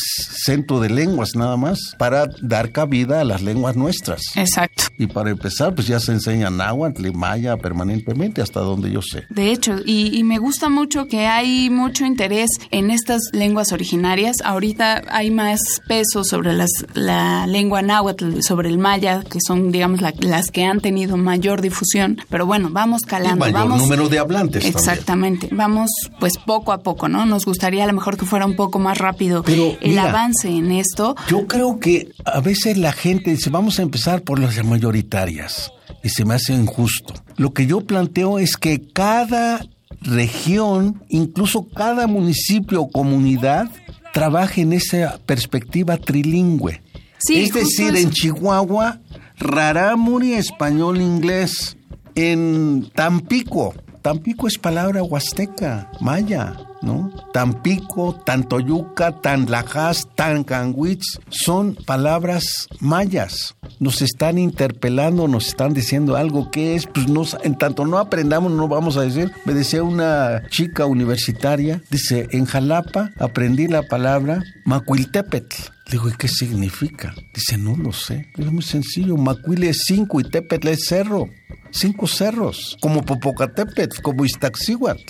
Centro 0.45 0.79
de 0.79 0.91
Lenguas 0.91 1.31
nada 1.35 1.57
más, 1.57 1.79
para 1.97 2.27
dar 2.43 2.71
cabida 2.71 3.21
a 3.21 3.23
las 3.23 3.41
lenguas 3.41 3.75
nuestras. 3.75 4.21
Exacto. 4.35 4.83
Y 4.99 5.07
para 5.07 5.31
empezar, 5.31 5.73
pues 5.73 5.87
ya 5.87 5.99
se 5.99 6.11
enseña 6.11 6.51
náhuatl 6.51 7.07
y 7.07 7.11
maya 7.11 7.57
permanentemente, 7.57 8.43
hasta 8.43 8.59
donde 8.59 8.91
yo 8.91 9.01
sé. 9.01 9.23
De 9.31 9.51
hecho, 9.51 9.77
y, 9.83 10.23
me 10.23 10.37
gusta 10.37 10.69
mucho 10.69 11.07
que 11.07 11.25
hay 11.25 11.71
mucho 11.71 12.05
interés 12.05 12.51
en 12.69 12.91
estas 12.91 13.21
lenguas 13.33 13.71
originarias. 13.71 14.35
Ahorita 14.43 15.01
hay 15.09 15.31
más 15.31 15.59
peso 15.87 16.23
sobre 16.23 16.53
las, 16.53 16.69
la 16.93 17.47
lengua 17.47 17.81
náhuatl, 17.81 18.41
sobre 18.41 18.69
el 18.69 18.77
maya, 18.77 19.23
que 19.27 19.39
son, 19.43 19.71
digamos, 19.71 20.01
las 20.01 20.51
que 20.51 20.65
han 20.65 20.81
tenido 20.81 21.17
mayor 21.17 21.61
difusión. 21.61 22.19
Pero 22.29 22.45
bueno, 22.45 22.69
vamos 22.71 22.90
calando. 23.01 23.47
Y 23.47 23.51
mayor 23.51 23.77
número 23.77 24.09
de 24.09 24.19
hablantes. 24.19 24.65
Exactamente. 24.65 25.49
Vamos, 25.51 25.89
pues 26.19 26.33
poco 26.37 26.71
a 26.71 26.79
poco, 26.79 27.07
¿no? 27.09 27.25
Nos 27.25 27.45
gustaría 27.45 27.83
a 27.83 27.87
lo 27.87 27.93
mejor 27.93 28.17
que 28.17 28.25
fuera 28.25 28.45
un 28.45 28.55
poco 28.55 28.79
más 28.79 28.97
rápido 28.97 29.43
el 29.81 29.99
avance 29.99 30.49
en 30.49 30.71
esto. 30.71 31.15
Yo 31.29 31.47
creo 31.47 31.79
que 31.79 32.09
a 32.25 32.39
veces 32.41 32.77
la 32.77 32.91
gente 32.91 33.31
dice, 33.31 33.49
vamos 33.49 33.79
a 33.79 33.81
empezar 33.81 34.21
por 34.21 34.39
las 34.39 34.63
mayoritarias 34.63 35.71
y 36.03 36.09
se 36.09 36.25
me 36.25 36.35
hace 36.35 36.53
injusto. 36.53 37.13
Lo 37.37 37.53
que 37.53 37.65
yo 37.65 37.81
planteo 37.81 38.39
es 38.39 38.57
que 38.57 38.81
cada 38.93 39.65
región, 40.01 41.03
incluso 41.09 41.67
cada 41.69 42.07
municipio 42.07 42.81
o 42.81 42.91
comunidad, 42.91 43.69
trabaje 44.13 44.61
en 44.61 44.73
esa 44.73 45.19
perspectiva 45.25 45.97
trilingüe. 45.97 46.81
es 47.29 47.53
decir, 47.53 47.95
en 47.95 48.11
Chihuahua, 48.11 48.99
rarámuri, 49.37 50.33
español, 50.33 51.01
inglés. 51.01 51.77
En 52.15 52.89
Tampico, 52.93 53.73
Tampico 54.01 54.47
es 54.47 54.57
palabra 54.57 55.03
huasteca, 55.03 55.91
maya. 55.99 56.57
¿no? 56.81 57.11
Tampico, 57.33 58.15
Tantoyuca, 58.25 59.21
Tanlajas, 59.21 60.07
Tancanwitz, 60.15 61.19
son 61.29 61.75
palabras 61.75 62.67
mayas. 62.79 63.55
Nos 63.79 64.01
están 64.01 64.37
interpelando, 64.37 65.27
nos 65.27 65.47
están 65.47 65.73
diciendo 65.73 66.15
algo 66.15 66.51
que 66.51 66.75
es, 66.75 66.87
pues 66.87 67.07
no, 67.07 67.23
en 67.43 67.57
tanto 67.57 67.85
no 67.85 67.97
aprendamos, 67.97 68.51
no 68.51 68.67
vamos 68.67 68.97
a 68.97 69.01
decir. 69.01 69.31
Me 69.45 69.53
decía 69.53 69.83
una 69.83 70.43
chica 70.49 70.85
universitaria, 70.85 71.81
dice, 71.89 72.27
en 72.31 72.45
Jalapa 72.45 73.11
aprendí 73.19 73.67
la 73.67 73.83
palabra 73.83 74.43
Macuiltepetl. 74.65 75.55
Digo, 75.91 76.07
¿y 76.07 76.13
qué 76.13 76.29
significa? 76.29 77.13
Dice, 77.33 77.57
no 77.57 77.75
lo 77.75 77.91
sé. 77.91 78.25
Es 78.37 78.49
muy 78.49 78.63
sencillo. 78.63 79.17
Macuile 79.17 79.69
es 79.69 79.83
cinco 79.85 80.21
y 80.21 80.23
Tepetl 80.23 80.69
es 80.69 80.85
cerro. 80.85 81.27
Cinco 81.71 82.07
cerros. 82.07 82.77
Como 82.81 83.03
Popocatépetl, 83.03 84.01
como 84.01 84.25
Iztaccíhuatl. 84.25 85.03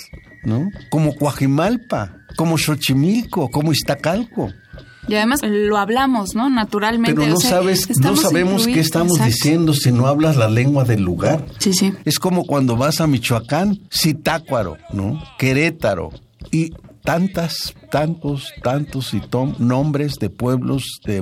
¿no? 0.44 0.70
Como 0.90 1.14
Coajimalpa, 1.14 2.16
como 2.36 2.58
Xochimilco, 2.58 3.48
como 3.48 3.72
Iztacalco. 3.72 4.50
Y 5.08 5.14
además 5.16 5.40
lo 5.42 5.78
hablamos, 5.78 6.34
¿no? 6.34 6.48
Naturalmente. 6.48 7.14
Pero 7.14 7.32
no 7.34 7.40
sabes, 7.40 7.88
no 7.98 8.16
sabemos 8.16 8.66
qué 8.66 8.78
estamos 8.78 9.22
diciendo 9.24 9.74
si 9.74 9.90
no 9.90 10.06
hablas 10.06 10.36
la 10.36 10.48
lengua 10.48 10.84
del 10.84 11.02
lugar. 11.02 11.44
Sí, 11.58 11.72
sí. 11.72 11.92
Es 12.04 12.18
como 12.18 12.44
cuando 12.44 12.76
vas 12.76 13.00
a 13.00 13.06
Michoacán, 13.06 13.80
Zitácuaro, 13.92 14.78
¿no? 14.92 15.20
Querétaro. 15.38 16.10
Y 16.52 16.70
tantas, 17.02 17.74
tantos, 17.90 18.52
tantos 18.62 19.12
y 19.12 19.20
nombres 19.58 20.14
de 20.20 20.30
pueblos 20.30 21.00
de, 21.04 21.20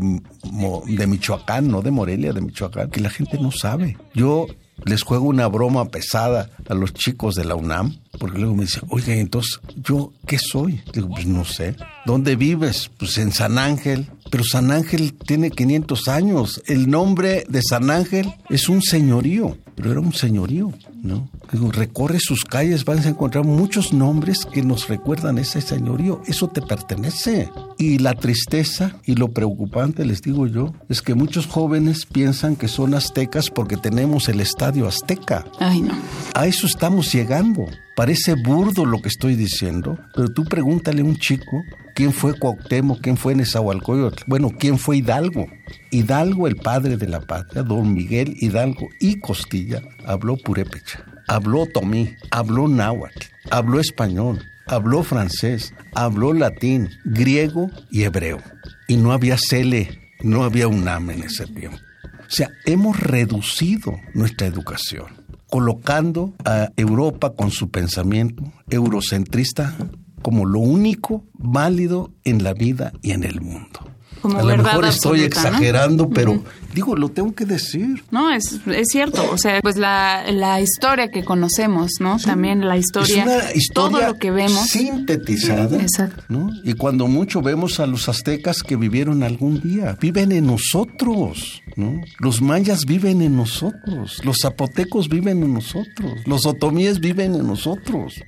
de 0.87 1.07
Michoacán, 1.07 1.68
no 1.68 1.81
de 1.81 1.90
Morelia, 1.90 2.35
de 2.35 2.42
Michoacán, 2.42 2.90
que 2.90 3.00
la 3.00 3.09
gente 3.11 3.38
no 3.38 3.50
sabe. 3.50 3.96
Yo 4.14 4.46
les 4.85 5.03
juego 5.03 5.27
una 5.27 5.47
broma 5.47 5.87
pesada 5.87 6.51
a 6.69 6.75
los 6.75 6.93
chicos 6.93 7.35
de 7.35 7.45
la 7.45 7.55
UNAM, 7.55 7.97
porque 8.19 8.38
luego 8.38 8.55
me 8.55 8.64
dicen, 8.64 8.83
oiga, 8.90 9.14
entonces, 9.14 9.61
¿yo 9.77 10.12
qué 10.27 10.38
soy? 10.38 10.83
Digo, 10.93 11.09
pues 11.09 11.27
no 11.27 11.45
sé. 11.45 11.77
¿Dónde 12.07 12.37
vives? 12.37 12.90
Pues 12.99 13.19
en 13.19 13.33
San 13.33 13.59
Ángel. 13.59 14.09
Pero 14.31 14.45
San 14.45 14.71
Ángel 14.71 15.12
tiene 15.14 15.51
500 15.51 16.09
años. 16.09 16.62
El 16.66 16.88
nombre 16.88 17.45
de 17.49 17.62
San 17.62 17.90
Ángel 17.90 18.33
es 18.49 18.69
un 18.69 18.81
señorío, 18.81 19.59
pero 19.75 19.90
era 19.90 20.01
un 20.01 20.12
señorío, 20.12 20.73
¿no? 21.03 21.29
Recorre 21.53 22.19
sus 22.21 22.45
calles, 22.45 22.85
vas 22.85 23.05
a 23.07 23.09
encontrar 23.09 23.45
muchos 23.45 23.93
nombres 23.93 24.47
que 24.47 24.62
nos 24.62 24.88
recuerdan 24.88 25.38
ese 25.38 25.61
señorío. 25.61 26.23
Eso 26.27 26.49
te 26.49 26.62
pertenece. 26.62 27.51
Y 27.77 27.99
la 27.99 28.14
tristeza 28.14 28.97
y 29.05 29.16
lo 29.16 29.33
preocupante, 29.33 30.05
les 30.05 30.23
digo 30.23 30.47
yo, 30.47 30.73
es 30.88 31.03
que 31.03 31.14
muchos 31.14 31.47
jóvenes 31.47 32.07
piensan 32.07 32.55
que 32.55 32.69
son 32.69 32.95
aztecas 32.95 33.51
porque 33.51 33.77
tenemos 33.77 34.29
el 34.29 34.40
estadio 34.40 34.87
azteca. 34.87 35.45
Ay, 35.59 35.83
no. 35.83 35.95
A 36.35 36.47
eso 36.47 36.66
estamos 36.66 37.12
llegando. 37.12 37.66
Parece 38.00 38.32
burdo 38.32 38.86
lo 38.86 39.02
que 39.02 39.10
estoy 39.10 39.36
diciendo, 39.36 39.98
pero 40.14 40.30
tú 40.30 40.46
pregúntale 40.46 41.02
a 41.02 41.04
un 41.04 41.18
chico 41.18 41.62
quién 41.94 42.14
fue 42.14 42.32
Cuauhtémoc, 42.32 43.02
quién 43.02 43.18
fue 43.18 43.34
Nezahualcóyotl, 43.34 44.24
bueno, 44.26 44.52
quién 44.58 44.78
fue 44.78 44.96
Hidalgo. 44.96 45.48
Hidalgo, 45.90 46.48
el 46.48 46.56
padre 46.56 46.96
de 46.96 47.06
la 47.06 47.20
patria, 47.20 47.62
don 47.62 47.92
Miguel 47.92 48.34
Hidalgo 48.40 48.88
y 49.00 49.20
Costilla, 49.20 49.82
habló 50.06 50.38
purépecha, 50.38 51.04
habló 51.28 51.66
tomí, 51.66 52.16
habló 52.30 52.68
náhuatl, 52.68 53.26
habló 53.50 53.80
español, 53.80 54.42
habló 54.66 55.02
francés, 55.02 55.74
habló 55.92 56.32
latín, 56.32 56.88
griego 57.04 57.70
y 57.90 58.04
hebreo. 58.04 58.40
Y 58.88 58.96
no 58.96 59.12
había 59.12 59.36
cele, 59.36 60.00
no 60.22 60.44
había 60.44 60.68
UNAM 60.68 61.10
en 61.10 61.24
ese 61.24 61.46
tiempo. 61.48 61.76
O 62.02 62.30
sea, 62.30 62.48
hemos 62.64 62.98
reducido 62.98 64.00
nuestra 64.14 64.46
educación 64.46 65.19
colocando 65.50 66.32
a 66.44 66.70
Europa 66.76 67.34
con 67.34 67.50
su 67.50 67.70
pensamiento 67.70 68.44
eurocentrista 68.68 69.74
como 70.22 70.46
lo 70.46 70.60
único 70.60 71.24
válido 71.32 72.12
en 72.24 72.42
la 72.42 72.54
vida 72.54 72.92
y 73.02 73.12
en 73.12 73.24
el 73.24 73.40
mundo. 73.40 73.80
A 74.22 74.42
lo 74.42 74.56
mejor 74.56 74.85
estoy 74.85 75.22
exagerando, 75.22 76.09
pero 76.09 76.42
digo, 76.74 76.96
lo 76.96 77.09
tengo 77.09 77.35
que 77.35 77.44
decir. 77.44 78.04
No, 78.11 78.30
es, 78.30 78.61
es 78.66 78.88
cierto. 78.90 79.28
O 79.30 79.38
sea, 79.38 79.61
pues 79.61 79.76
la, 79.76 80.24
la 80.30 80.61
historia 80.61 81.09
que 81.09 81.24
conocemos, 81.24 81.92
¿no? 82.00 82.18
También 82.18 82.66
la 82.66 82.76
historia, 82.76 83.26
todo 83.74 84.00
lo 84.00 84.14
que 84.14 84.30
vemos. 84.30 84.66
Sintetizada. 84.68 85.80
Exacto. 85.80 86.22
¿no? 86.28 86.50
Y 86.64 86.74
cuando 86.74 87.06
mucho 87.06 87.42
vemos 87.42 87.80
a 87.80 87.87
los 87.87 88.09
aztecas 88.09 88.62
que 88.62 88.76
vivieron 88.76 89.22
algún 89.22 89.61
día, 89.61 89.96
viven 90.00 90.33
en 90.33 90.46
nosotros. 90.46 91.62
¿no? 91.76 92.00
Los 92.18 92.42
mayas 92.42 92.85
viven 92.85 93.22
en 93.22 93.37
nosotros, 93.37 94.20
los 94.24 94.38
zapotecos 94.42 95.09
viven 95.09 95.42
en 95.42 95.54
nosotros, 95.54 96.12
los 96.26 96.44
otomíes 96.44 97.00
viven 97.00 97.35
en 97.35 97.46
nosotros. 97.46 98.22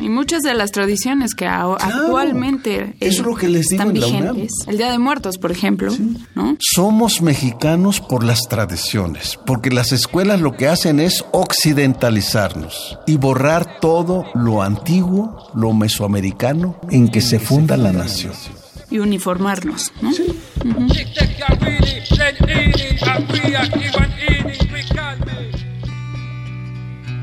Y 0.00 0.08
muchas 0.08 0.42
de 0.42 0.54
las 0.54 0.70
tradiciones 0.70 1.34
que 1.34 1.46
actualmente 1.46 2.94
es 3.00 3.18
lo 3.18 3.34
que 3.34 3.48
les 3.48 3.66
digo 3.66 3.82
están 3.82 3.92
vigentes. 3.92 4.52
El 4.66 4.78
Día 4.78 4.90
de 4.90 4.98
Muertos, 4.98 5.25
por 5.38 5.50
ejemplo. 5.50 5.92
¿no? 6.34 6.56
Somos 6.60 7.20
mexicanos 7.22 8.00
por 8.00 8.24
las 8.24 8.42
tradiciones, 8.48 9.38
porque 9.44 9.70
las 9.70 9.92
escuelas 9.92 10.40
lo 10.40 10.56
que 10.56 10.68
hacen 10.68 11.00
es 11.00 11.24
occidentalizarnos 11.32 12.98
y 13.06 13.16
borrar 13.16 13.80
todo 13.80 14.24
lo 14.34 14.62
antiguo, 14.62 15.50
lo 15.54 15.72
mesoamericano 15.72 16.78
en 16.90 17.08
que 17.08 17.20
se 17.20 17.38
funda 17.38 17.76
la 17.76 17.92
nación 17.92 18.34
y 18.90 18.98
uniformarnos. 18.98 19.92
¿no? 20.00 20.10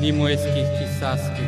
Limojskich 0.00 0.70
i 0.84 1.00
Saskich. 1.00 1.47